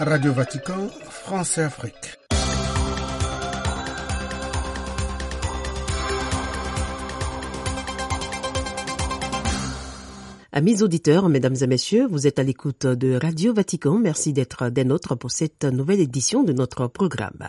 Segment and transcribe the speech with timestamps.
[0.00, 2.07] Radio Vatican, France et Afrique.
[10.58, 13.96] Amis auditeurs, mesdames et messieurs, vous êtes à l'écoute de Radio Vatican.
[13.96, 17.48] Merci d'être des nôtres pour cette nouvelle édition de notre programme.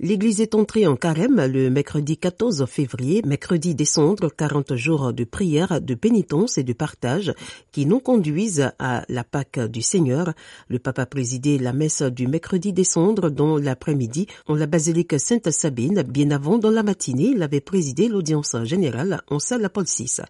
[0.00, 5.80] L'Église est entrée en carême le mercredi 14 février, mercredi décembre, 40 jours de prière,
[5.80, 7.32] de pénitence et de partage
[7.70, 10.32] qui nous conduisent à la Pâque du Seigneur.
[10.66, 16.02] Le pape a présidé la messe du mercredi décembre dans l'après-midi en la basilique Sainte-Sabine.
[16.02, 20.22] Bien avant, dans la matinée, il avait présidé l'audience générale en salle Paul VI.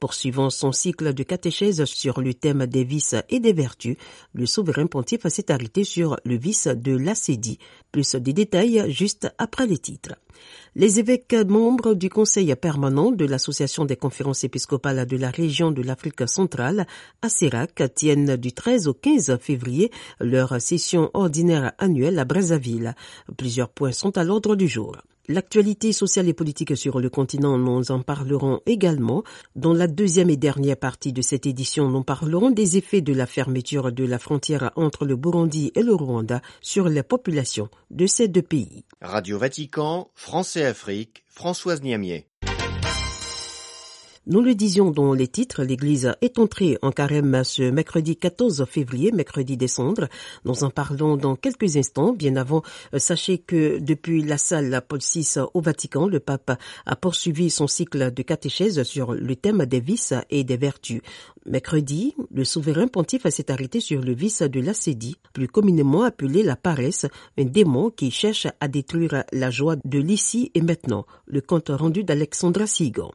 [0.00, 3.96] Poursuivant son cycle de catéchèse sur le thème des vices et des vertus,
[4.34, 7.58] le souverain pontife s'est arrêté sur le vice de l'acédie.
[7.92, 10.14] Plus de détails juste après les titres.
[10.74, 15.82] Les évêques membres du Conseil permanent de l'Association des conférences épiscopales de la région de
[15.82, 16.86] l'Afrique centrale,
[17.22, 22.94] à Sirac, tiennent du 13 au 15 février leur session ordinaire annuelle à Brazzaville.
[23.36, 24.96] Plusieurs points sont à l'ordre du jour.
[25.28, 29.24] L'actualité sociale et politique sur le continent, nous en parlerons également.
[29.56, 33.26] Dans la deuxième et dernière partie de cette édition, nous parlerons des effets de la
[33.26, 38.28] fermeture de la frontière entre le Burundi et le Rwanda sur les populations de ces
[38.28, 38.84] deux pays.
[39.00, 42.26] Radio Vatican, France et Afrique, Françoise Niamier.
[44.28, 49.12] Nous le disions dans les titres, l'Église est entrée en carême ce mercredi 14 février,
[49.12, 50.08] mercredi décembre.
[50.44, 52.12] Nous en parlons dans quelques instants.
[52.12, 52.64] Bien avant,
[52.96, 58.12] sachez que depuis la salle Paul VI au Vatican, le pape a poursuivi son cycle
[58.12, 61.02] de catéchèse sur le thème des vices et des vertus.
[61.44, 66.56] Mercredi, le souverain pontife s'est arrêté sur le vice de l'acédie, plus communément appelé la
[66.56, 67.06] paresse,
[67.38, 71.06] un démon qui cherche à détruire la joie de l'ici et maintenant.
[71.28, 73.12] Le compte rendu d'Alexandra Sigan.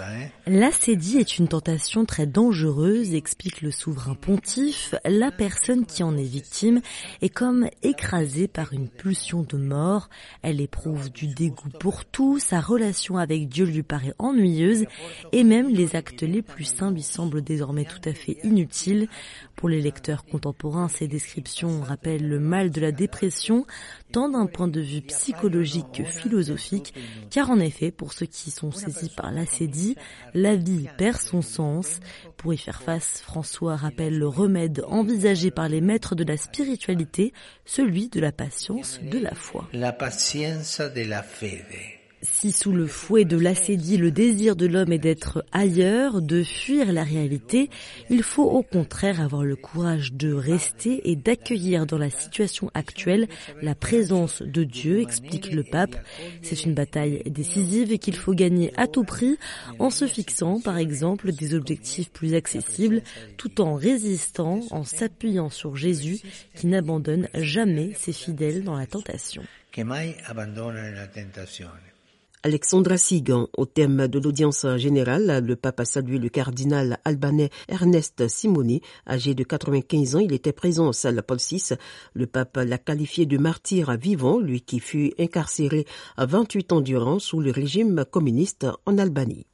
[0.00, 0.50] Eh?
[0.50, 4.96] L'acédie est une tentation très dangereuse, explique le souverain pontife.
[5.04, 6.80] La personne qui en est victime
[7.22, 10.10] est comme écrasée par une pulsion de mort.
[10.42, 14.84] Elle éprouve du dégoût pour tout, sa relation avec Dieu lui paraît ennuyeuse
[15.30, 19.06] et même les actes les plus saints lui semblent désormais tout à fait inutiles.
[19.54, 23.64] Pour les lecteurs contemporains, ces descriptions rappellent le mal de la dépression,
[24.12, 26.94] tant d'un point de vue psychologique que philosophique,
[27.30, 29.96] car en effet, pour ceux qui sont saisis par l'acédie,
[30.34, 32.00] la vie perd son sens.
[32.36, 37.32] Pour y faire face, François rappelle le remède envisagé par les maîtres de la spiritualité,
[37.64, 39.68] celui de la patience de la foi.
[39.72, 42.01] La pazienza della fede.
[42.24, 46.92] Si sous le fouet de l'acédie, le désir de l'homme est d'être ailleurs, de fuir
[46.92, 47.68] la réalité,
[48.10, 53.26] il faut au contraire avoir le courage de rester et d'accueillir dans la situation actuelle
[53.60, 55.96] la présence de Dieu, explique le pape.
[56.42, 59.36] C'est une bataille décisive et qu'il faut gagner à tout prix
[59.80, 63.02] en se fixant par exemple des objectifs plus accessibles
[63.36, 66.20] tout en résistant, en s'appuyant sur Jésus
[66.54, 69.42] qui n'abandonne jamais ses fidèles dans la tentation.
[72.44, 78.26] Alexandra Sigan, au thème de l'audience générale, le pape a salué le cardinal albanais Ernest
[78.26, 80.18] Simoni, âgé de 95 ans.
[80.18, 81.74] Il était présent en salle Paul VI.
[82.14, 85.86] Le pape l'a qualifié de martyr vivant, lui qui fut incarcéré
[86.16, 89.46] à 28 ans durant sous le régime communiste en Albanie.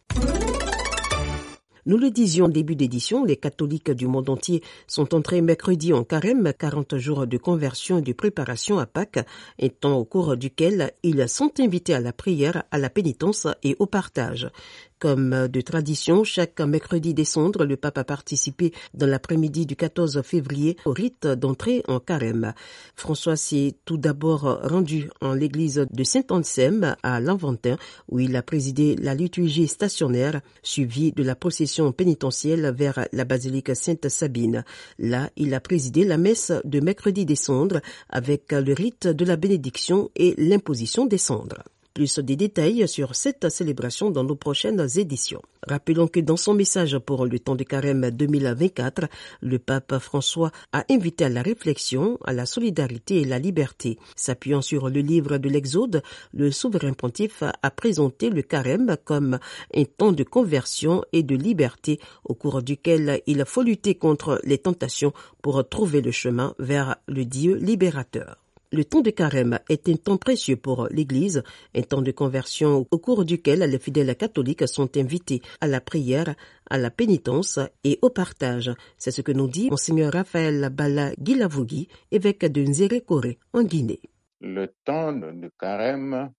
[1.88, 6.04] Nous le disions en début d'édition, les catholiques du monde entier sont entrés mercredi en
[6.04, 9.24] carême, 40 jours de conversion et de préparation à Pâques,
[9.58, 13.74] un temps au cours duquel ils sont invités à la prière, à la pénitence et
[13.78, 14.50] au partage.
[14.98, 20.76] Comme de tradition, chaque mercredi décembre, le pape a participé dans l'après-midi du 14 février
[20.86, 22.52] au rite d'entrée en carême.
[22.96, 27.76] François s'est tout d'abord rendu en l'église de Saint-Anselme à Lanventin
[28.08, 33.76] où il a présidé la liturgie stationnaire suivie de la procession pénitentielle vers la basilique
[33.76, 34.64] Sainte-Sabine.
[34.98, 40.10] Là, il a présidé la messe de mercredi décembre avec le rite de la bénédiction
[40.16, 41.62] et l'imposition des cendres.
[41.98, 45.42] Plus de détails sur cette célébration dans nos prochaines éditions.
[45.66, 49.08] Rappelons que dans son message pour le temps de carême 2024,
[49.42, 53.98] le pape François a invité à la réflexion, à la solidarité et la liberté.
[54.14, 59.40] S'appuyant sur le livre de l'Exode, le souverain pontife a présenté le carême comme
[59.74, 64.58] un temps de conversion et de liberté au cours duquel il faut lutter contre les
[64.58, 65.12] tentations
[65.42, 68.36] pour trouver le chemin vers le Dieu libérateur.
[68.70, 71.42] Le temps de carême est un temps précieux pour l'Église,
[71.74, 76.34] un temps de conversion au cours duquel les fidèles catholiques sont invités à la prière,
[76.68, 78.70] à la pénitence et au partage.
[78.98, 84.02] C'est ce que nous dit Monseigneur Raphaël Bala Gilavugui, évêque de Nzérékoré, en Guinée.
[84.42, 86.30] Le temps de carême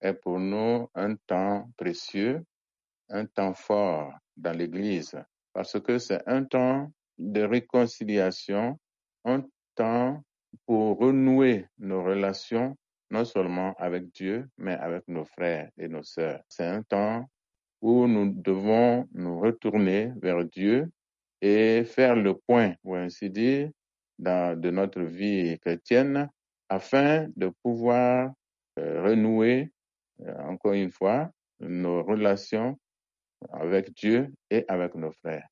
[0.00, 2.42] est pour nous un temps précieux,
[3.08, 5.14] un temps fort dans l'Église,
[5.52, 8.80] parce que c'est un temps de réconciliation,
[9.24, 9.44] un
[9.76, 10.24] temps
[10.66, 12.76] pour renouer nos relations,
[13.10, 16.40] non seulement avec Dieu, mais avec nos frères et nos sœurs.
[16.48, 17.26] C'est un temps
[17.80, 20.90] où nous devons nous retourner vers Dieu
[21.40, 23.70] et faire le point, ou ainsi dire,
[24.18, 26.28] dans, de notre vie chrétienne
[26.68, 28.32] afin de pouvoir
[28.78, 29.70] euh, renouer,
[30.20, 31.30] euh, encore une fois,
[31.60, 32.78] nos relations
[33.52, 35.48] avec Dieu et avec nos frères.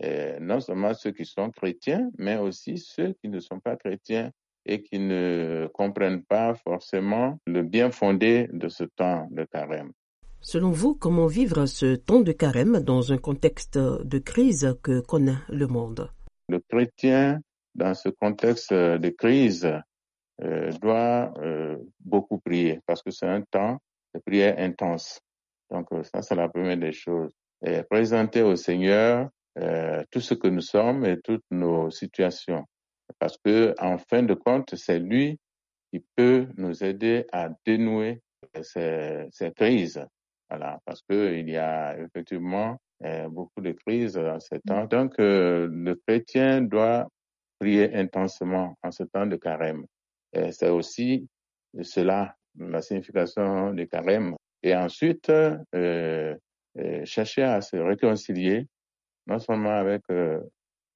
[0.00, 4.30] Et non seulement ceux qui sont chrétiens, mais aussi ceux qui ne sont pas chrétiens
[4.64, 9.92] et qui ne comprennent pas forcément le bien fondé de ce temps de carême.
[10.40, 15.38] Selon vous, comment vivre ce temps de carême dans un contexte de crise que connaît
[15.48, 16.10] le monde?
[16.48, 17.40] Le chrétien,
[17.74, 19.72] dans ce contexte de crise,
[20.42, 23.78] euh, doit euh, beaucoup prier parce que c'est un temps
[24.14, 25.20] de prière intense.
[25.70, 27.32] Donc euh, ça, c'est la première des choses.
[27.64, 32.64] Et présenter au Seigneur euh, tout ce que nous sommes et toutes nos situations.
[33.18, 35.38] Parce que, en fin de compte, c'est lui
[35.92, 38.22] qui peut nous aider à dénouer
[38.62, 40.04] ces, ces crises.
[40.48, 44.84] Voilà, parce que il y a effectivement euh, beaucoup de crises en ce temps.
[44.84, 47.08] Donc, euh, le chrétien doit
[47.58, 49.84] prier intensément en ce temps de carême.
[50.50, 51.28] C'est aussi
[51.82, 54.34] cela, la signification du carême.
[54.62, 56.34] Et ensuite, euh,
[57.04, 58.66] chercher à se réconcilier
[59.26, 60.40] non seulement avec euh,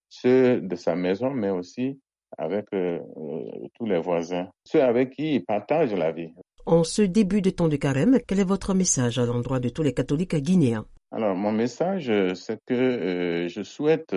[0.08, 2.00] ceux de sa maison, mais aussi
[2.38, 6.32] avec euh, euh, tous les voisins, ceux avec qui il partage la vie.
[6.66, 9.82] En ce début de temps de carême, quel est votre message à l'endroit de tous
[9.82, 10.86] les catholiques guinéens?
[11.12, 14.16] Alors, mon message, c'est que euh, je souhaite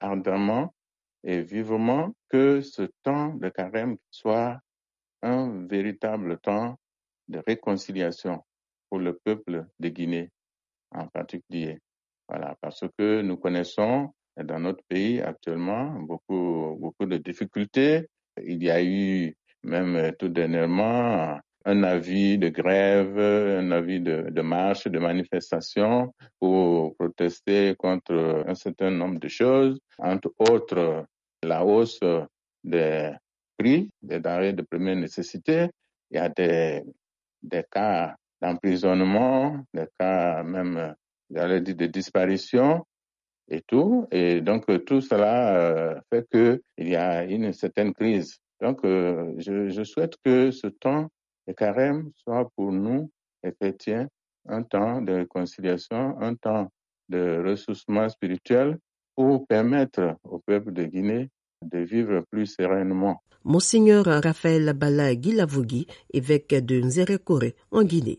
[0.00, 0.72] ardemment
[1.24, 4.60] et vivement que ce temps de carême soit
[5.22, 6.78] un véritable temps
[7.28, 8.44] de réconciliation
[8.88, 10.30] pour le peuple de Guinée
[10.92, 11.80] en particulier.
[12.36, 18.08] Voilà, parce que nous connaissons dans notre pays actuellement beaucoup, beaucoup de difficultés.
[18.44, 24.42] Il y a eu même tout dernièrement un avis de grève, un avis de, de
[24.42, 31.06] marche, de manifestation pour protester contre un certain nombre de choses, entre autres
[31.44, 32.00] la hausse
[32.64, 33.12] des
[33.56, 35.68] prix des denrées de première nécessité.
[36.10, 36.82] Il y a des,
[37.40, 40.96] des cas d'emprisonnement, des cas même
[41.30, 42.84] j'allais dire, de disparition
[43.48, 44.06] et tout.
[44.10, 48.38] Et donc, tout cela euh, fait qu'il y a une certaine crise.
[48.60, 51.08] Donc, euh, je, souhaite que ce temps
[51.46, 53.10] de carême soit pour nous,
[53.42, 54.08] les chrétiens,
[54.48, 56.68] un temps de réconciliation, un temps
[57.08, 58.78] de ressourcement spirituel
[59.14, 61.30] pour permettre au peuple de Guinée
[61.62, 63.22] de vivre plus sereinement.
[63.44, 68.18] Monseigneur Raphaël Bala évêque de Nzerekore, en Guinée.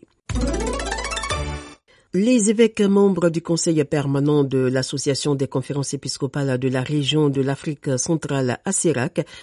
[2.18, 7.42] Les évêques membres du Conseil permanent de l'Association des conférences épiscopales de la région de
[7.42, 8.72] l'Afrique centrale à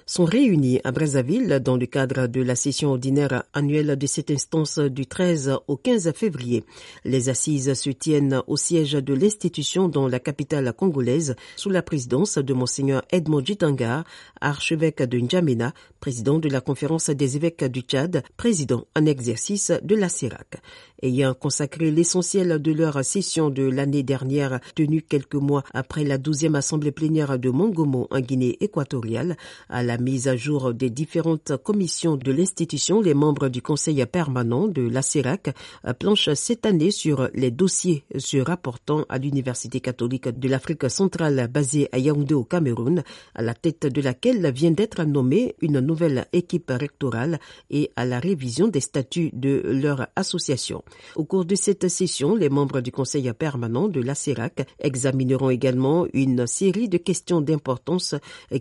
[0.08, 4.80] sont réunis à Brazzaville dans le cadre de la session ordinaire annuelle de cette instance
[4.80, 6.64] du 13 au 15 février.
[7.06, 12.40] Les assises se tiennent au siège de l'institution dans la capitale congolaise sous la présidence
[12.40, 14.04] de Monseigneur Edmond Jitanga,
[14.42, 19.96] archevêque de N'Djamena, président de la conférence des évêques du Tchad, président en exercice de
[19.96, 20.58] la Sirac.
[21.04, 26.56] Ayant consacré l'essentiel de leur session de l'année dernière, tenue quelques mois après la douzième
[26.56, 29.38] assemblée plénière de Mongomo en Guinée équatoriale,
[29.70, 34.68] à la mise à jour des différentes commissions de l'institution, les membres du conseil permanent
[34.68, 35.54] de la CERAC
[36.00, 41.90] planchent cette année sur les dossiers se rapportant à l'Université catholique de l'Afrique centrale basée
[41.92, 43.04] à Yaoundé au Cameroun,
[43.36, 47.40] à la tête de laquelle vient d'être nommée une nouvelle équipe rectorale
[47.70, 50.84] et à la révision des statuts de leur association.
[51.16, 56.06] Au cours de cette session, les membres du conseil permanent de la CERAC examineront également
[56.14, 58.16] une série de questions d'importance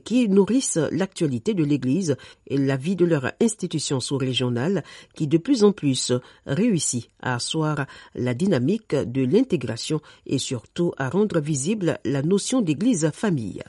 [0.04, 2.16] qui nourrissent l'actualité de l'Église
[2.48, 4.82] et la vie de leur institution sous-régionale
[5.14, 6.12] qui de plus en plus
[6.46, 13.10] réussit à asseoir la dynamique de l'intégration et surtout à rendre visible la notion d'Église
[13.12, 13.62] famille.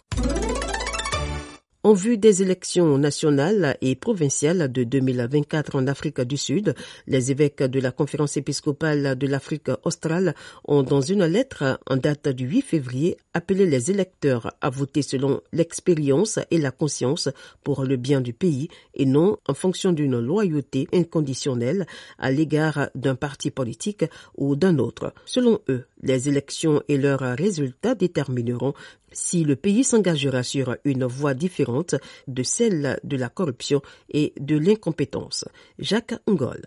[1.85, 6.75] En vue des élections nationales et provinciales de 2024 en Afrique du Sud,
[7.07, 12.29] les évêques de la conférence épiscopale de l'Afrique australe ont, dans une lettre en date
[12.29, 17.27] du 8 février, appelé les électeurs à voter selon l'expérience et la conscience
[17.65, 21.85] pour le bien du pays et non en fonction d'une loyauté inconditionnelle
[22.17, 24.05] à l'égard d'un parti politique
[24.37, 25.13] ou d'un autre.
[25.25, 28.73] Selon eux, les élections et leurs résultats détermineront
[29.13, 31.95] si le pays s'engagera sur une voie différente
[32.27, 35.45] de celle de la corruption et de l'incompétence.
[35.79, 36.61] Jacques Ngol.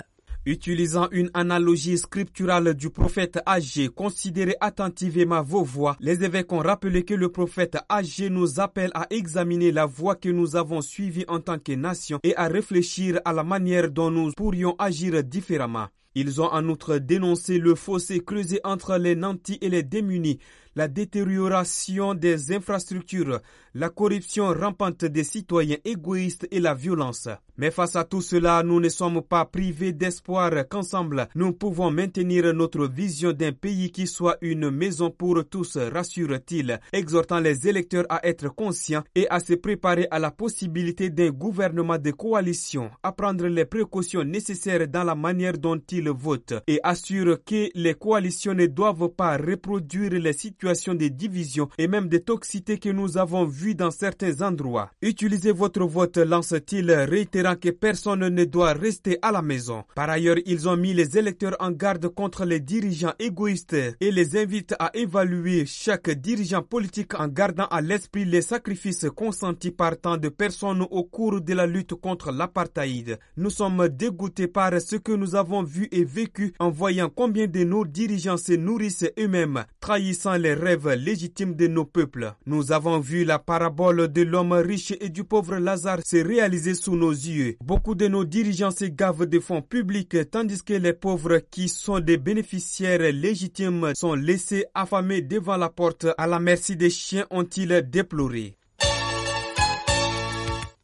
[0.48, 5.96] Utilisant une analogie scripturale du prophète âgé, considérez attentivement vos voix.
[5.98, 10.28] Les évêques ont rappelé que le prophète âgé nous appelle à examiner la voie que
[10.28, 14.30] nous avons suivie en tant que nation et à réfléchir à la manière dont nous
[14.30, 15.88] pourrions agir différemment.
[16.14, 20.38] Ils ont en outre dénoncé le fossé creusé entre les nantis et les démunis,
[20.76, 23.40] la détérioration des infrastructures,
[23.74, 27.28] la corruption rampante des citoyens égoïstes et la violence.
[27.58, 32.52] Mais face à tout cela, nous ne sommes pas privés d'espoir qu'ensemble, nous pouvons maintenir
[32.52, 38.26] notre vision d'un pays qui soit une maison pour tous, rassure-t-il, exhortant les électeurs à
[38.26, 43.46] être conscients et à se préparer à la possibilité d'un gouvernement de coalition, à prendre
[43.46, 48.66] les précautions nécessaires dans la manière dont ils votent et assure que les coalitions ne
[48.66, 53.74] doivent pas reproduire les situations de division et même de toxicité que nous avons vues
[53.74, 54.90] dans certains endroits.
[55.00, 59.84] Utilisez votre vote, lance-t-il, réitérant que personne ne doit rester à la maison.
[59.94, 64.36] Par ailleurs, ils ont mis les électeurs en garde contre les dirigeants égoïstes et les
[64.36, 70.16] invitent à évaluer chaque dirigeant politique en gardant à l'esprit les sacrifices consentis par tant
[70.16, 73.18] de personnes au cours de la lutte contre l'apartheid.
[73.36, 77.62] Nous sommes dégoûtés par ce que nous avons vu et vécu en voyant combien de
[77.64, 82.32] nos dirigeants se nourrissent eux-mêmes, trahissant les rêves légitimes de nos peuples.
[82.46, 86.96] Nous avons vu la parabole de l'homme riche et du pauvre Lazare se réaliser sous
[86.96, 87.56] nos yeux.
[87.62, 92.00] Beaucoup de nos dirigeants se gavent de fonds publics, tandis que les pauvres qui sont
[92.00, 97.82] des bénéficiaires légitimes sont laissés affamés devant la porte à la merci des chiens, ont-ils
[97.88, 98.56] déploré.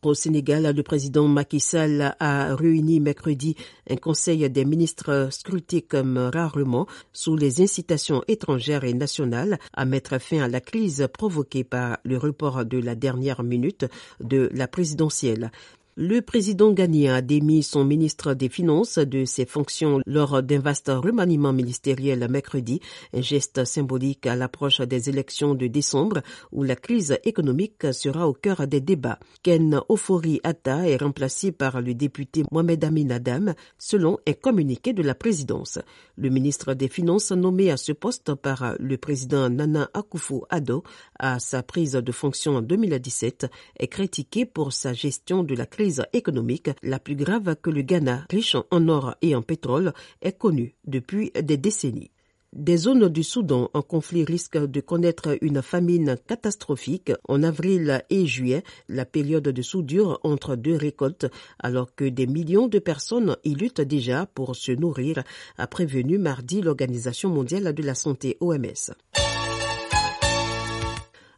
[0.04, 3.54] Au Sénégal, le président Macky Sall a réuni mercredi
[3.88, 10.18] un conseil des ministres scruté comme rarement sous les incitations étrangères et nationales à mettre
[10.20, 13.86] fin à la crise provoquée par le report de la dernière minute
[14.18, 15.52] de la présidentielle.
[15.94, 20.88] Le président ghanéen a démis son ministre des Finances de ses fonctions lors d'un vaste
[20.88, 22.80] remaniement ministériel mercredi,
[23.12, 28.32] un geste symbolique à l'approche des élections de décembre où la crise économique sera au
[28.32, 29.18] cœur des débats.
[29.42, 35.02] Ken Ofori Atta est remplacé par le député Mohamed Amin Adam selon un communiqué de
[35.02, 35.78] la présidence.
[36.16, 40.84] Le ministre des Finances nommé à ce poste par le président Nana Akufo-Addo
[41.18, 43.46] à sa prise de fonction en 2017
[43.78, 45.81] est critiqué pour sa gestion de la crise
[46.12, 50.74] économique la plus grave que le Ghana, riche en or et en pétrole, ait connue
[50.84, 52.10] depuis des décennies.
[52.52, 58.26] Des zones du Soudan en conflit risquent de connaître une famine catastrophique en avril et
[58.26, 61.26] juillet, la période de soudure entre deux récoltes,
[61.58, 65.22] alors que des millions de personnes y luttent déjà pour se nourrir,
[65.56, 68.92] a prévenu mardi l'Organisation mondiale de la santé OMS.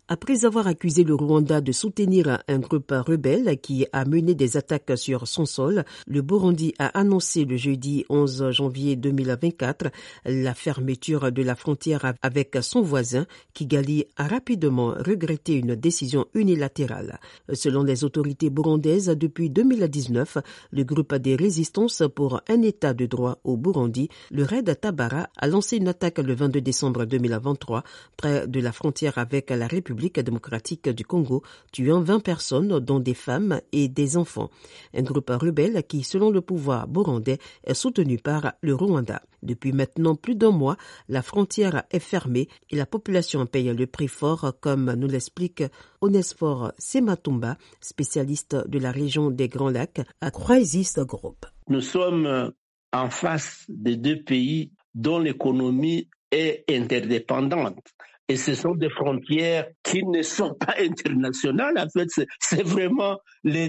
[0.06, 4.98] Après avoir accusé le Rwanda de soutenir un groupe rebelle qui a mené des attaques
[4.98, 9.86] sur son sol, le Burundi a annoncé le jeudi 11 janvier 2024
[10.26, 17.18] la fermeture de la frontière avec son voisin, Kigali a rapidement regretté une décision unilatérale.
[17.54, 20.36] Selon les autorités burundaises, depuis 2019,
[20.70, 25.46] le groupe des résistances pour un état de droit au Burundi, le Red Tabara, a
[25.46, 27.84] lancé une attaque le 22 décembre 2023
[28.18, 33.14] près de la frontière avec la République démocratique du Congo, tuant 20 personnes, dont des
[33.14, 34.50] femmes et des enfants.
[34.94, 39.22] Un groupe rebelle qui, selon le pouvoir burundais, est soutenu par le Rwanda.
[39.42, 40.76] Depuis maintenant plus d'un mois,
[41.08, 45.62] la frontière est fermée et la population paye le prix fort, comme nous l'explique
[46.00, 51.46] Onesphore Sematumba, spécialiste de la région des Grands Lacs à Crisis Group.
[51.68, 52.52] Nous sommes
[52.92, 57.82] en face de deux pays dont l'économie est interdépendante.
[58.28, 61.74] Et ce sont des frontières qui ne sont pas internationales.
[61.78, 62.08] En fait,
[62.40, 63.68] c'est vraiment les,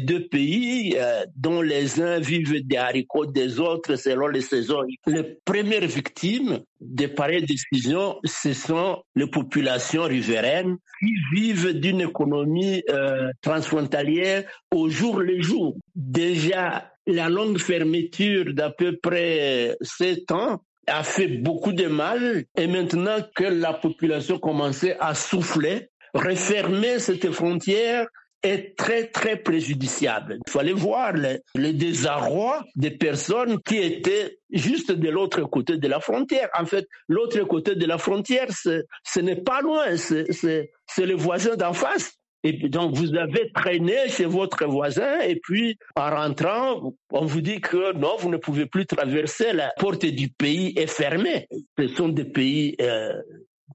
[0.00, 4.82] deux pays euh, dont les uns vivent des haricots des autres selon les saisons.
[5.06, 12.82] Les premières victimes de pareilles décisions, ce sont les populations riveraines qui vivent d'une économie
[12.90, 15.76] euh, transfrontalière au jour le jour.
[15.94, 22.66] Déjà, la longue fermeture d'à peu près sept ans a fait beaucoup de mal et
[22.66, 28.06] maintenant que la population commençait à souffler, refermer cette frontière
[28.42, 30.38] est très très préjudiciable.
[30.46, 36.00] Il fallait voir le, désarroi des personnes qui étaient juste de l'autre côté de la
[36.00, 36.48] frontière.
[36.56, 41.72] En fait, l'autre côté de la frontière, ce n'est pas loin, c'est le voisin d'en
[41.72, 42.12] face.
[42.42, 47.60] Et donc, vous avez traîné chez votre voisin et puis, en rentrant, on vous dit
[47.60, 51.48] que non, vous ne pouvez plus traverser, la porte du pays est fermée.
[51.78, 53.20] Ce sont des pays euh,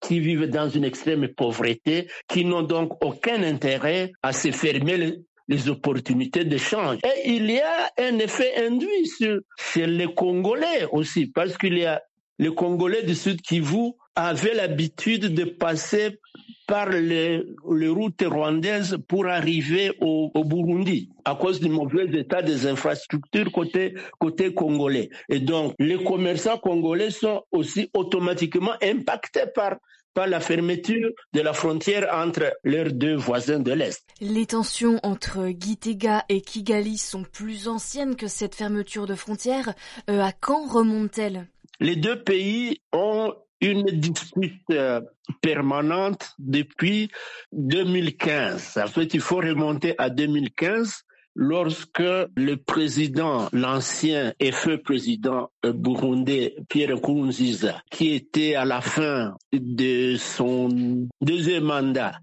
[0.02, 5.70] qui vivent dans une extrême pauvreté, qui n'ont donc aucun intérêt à se fermer les
[5.70, 6.98] opportunités d'échange.
[7.04, 9.42] Et il y a un effet induit sur,
[9.74, 12.02] chez les Congolais aussi, parce qu'il y a
[12.40, 16.20] les Congolais du Sud Kivu avaient l'habitude de passer
[16.68, 22.42] par les, les, routes rwandaises pour arriver au, au, Burundi à cause du mauvais état
[22.42, 25.10] des infrastructures côté, côté congolais.
[25.28, 29.76] Et donc, les commerçants congolais sont aussi automatiquement impactés par
[30.14, 34.04] par la fermeture de la frontière entre leurs deux voisins de l'Est.
[34.20, 39.74] Les tensions entre Gitega et Kigali sont plus anciennes que cette fermeture de frontière.
[40.10, 41.48] Euh, à quand remontent-elles?
[41.80, 45.02] Les deux pays ont une dispute euh,
[45.42, 47.10] permanente depuis
[47.54, 48.80] 2015.
[48.84, 51.04] En fait, il faut remonter à 2015
[51.36, 59.36] lorsque le président, l'ancien et feu président burundais Pierre Nkurunziza, qui était à la fin
[59.54, 62.20] de son deuxième mandat,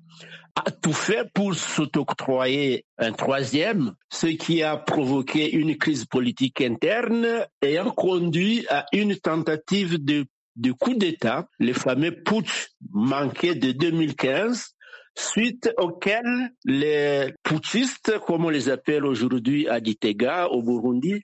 [0.66, 7.46] a tout fait pour s'octroyer un troisième, ce qui a provoqué une crise politique interne
[7.62, 10.26] ayant conduit à une tentative de,
[10.58, 14.74] de coup d'État, le fameux putsch manqué de 2015,
[15.16, 21.22] suite auquel les putschistes, comme on les appelle aujourd'hui à Gitega, au Burundi,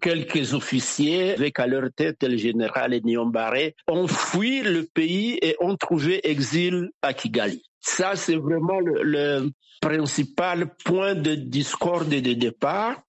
[0.00, 5.76] quelques officiers, avec à leur tête le général Niyombare, ont fui le pays et ont
[5.76, 7.62] trouvé exil à Kigali.
[7.80, 13.02] Ça, c'est vraiment le, le, principal point de discorde et de départ.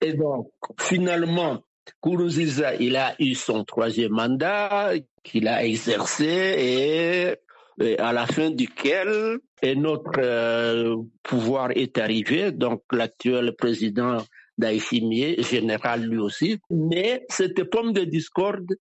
[0.00, 0.50] Et donc,
[0.80, 1.62] finalement,
[2.00, 7.36] Kourouziza, il a eu son troisième mandat qu'il a exercé et
[7.78, 9.38] et à la fin duquel
[9.76, 14.18] notre euh, pouvoir est arrivé, donc l'actuel président
[14.58, 16.58] Daïchimier, général lui aussi.
[16.70, 18.74] Mais cette pomme de discorde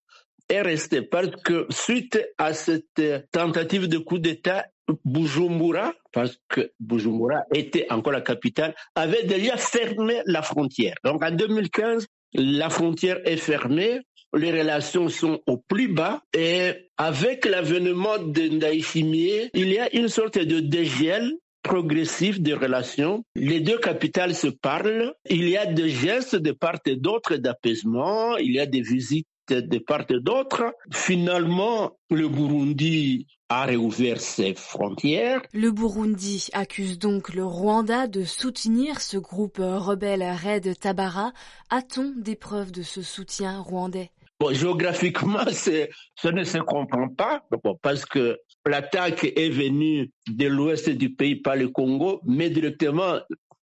[0.47, 4.65] est restée parce que suite à cette tentative de coup d'État,
[5.03, 10.95] Bujumbura, parce que Bujumbura était encore la capitale, avait déjà fermé la frontière.
[11.03, 12.07] Donc en 2015,
[12.37, 14.01] la frontière est fermée
[14.35, 20.09] les relations sont au plus bas et avec l'avènement de Ndaïchimier, il y a une
[20.09, 23.23] sorte de dégel progressif des relations.
[23.35, 25.13] Les deux capitales se parlent.
[25.29, 28.37] Il y a des gestes de part et d'autre d'apaisement.
[28.37, 30.63] Il y a des visites de part et d'autre.
[30.93, 35.41] Finalement, le Burundi a réouvert ses frontières.
[35.53, 41.31] Le Burundi accuse donc le Rwanda de soutenir ce groupe rebelle Red Tabara.
[41.69, 44.09] A-t-on des preuves de ce soutien rwandais?
[44.39, 50.89] Bon, géographiquement, ça ne se comprend pas, bon, parce que l'attaque est venue de l'ouest
[50.89, 53.19] du pays par le Congo, mais directement,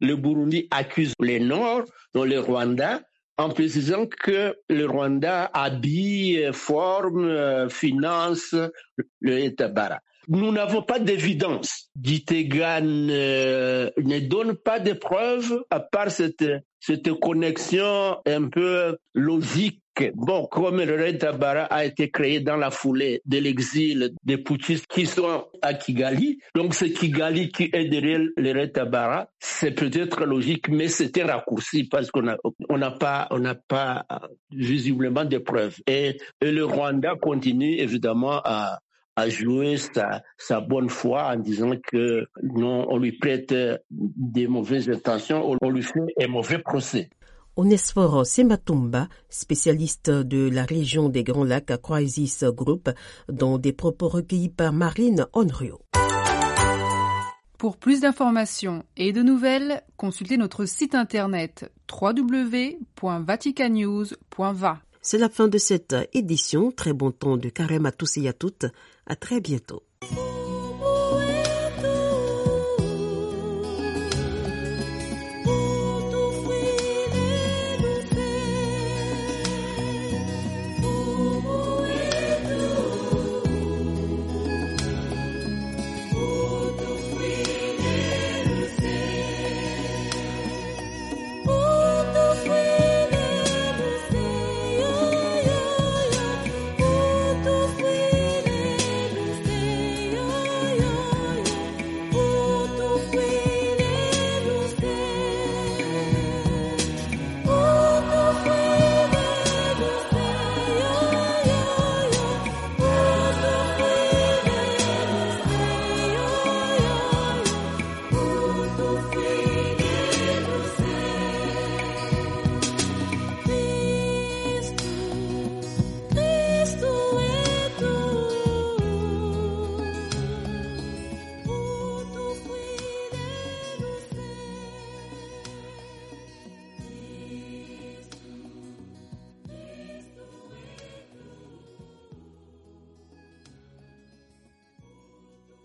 [0.01, 1.83] le Burundi accuse le nord,
[2.15, 3.01] donc le Rwanda,
[3.39, 8.55] en précisant que le Rwanda habille, forme, finance
[9.21, 10.01] le Etabara.
[10.29, 11.91] Nous n'avons pas d'évidence.
[12.01, 16.45] Gitegan ne, ne donne pas de preuves à part cette,
[16.81, 19.81] cette connexion un peu logique
[20.15, 24.87] Bon, comme le Red Tabara a été créé dans la foulée de l'exil des putschistes
[24.87, 30.27] qui sont à Kigali, donc c'est Kigali qui est derrière le Red Tabara, c'est peut-être
[30.27, 32.37] logique, mais c'était raccourci parce qu'on n'a
[32.69, 34.05] on n'a pas, on n'a pas
[34.51, 35.79] visiblement de preuves.
[35.87, 38.79] Et le Rwanda continue évidemment à,
[39.17, 43.55] à jouer sa, sa, bonne foi en disant que non, on lui prête
[43.91, 47.11] des mauvaises intentions, on lui fait un mauvais procès.
[47.59, 52.91] Onesphore Sematumba, spécialiste de la région des Grands Lacs à Crisis Group,
[53.33, 55.81] dans des propos recueillis par Marine Onryo.
[57.57, 64.81] Pour plus d'informations et de nouvelles, consultez notre site internet www.vaticanews.va.
[65.01, 66.71] C'est la fin de cette édition.
[66.71, 68.67] Très bon temps de carême à tous et à toutes.
[69.07, 69.85] À très bientôt.